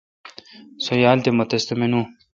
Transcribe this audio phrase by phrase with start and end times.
[0.83, 2.01] سو یال تھ مہ تس تہ مینو۔